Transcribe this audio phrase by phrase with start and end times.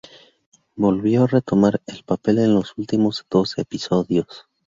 [0.75, 4.47] Volvió a retomar el papel en los últimos dos episodios.